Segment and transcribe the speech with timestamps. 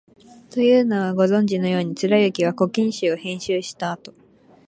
[0.49, 4.15] というのは、ご存じのように、貫之は「古今集」を編集したあと、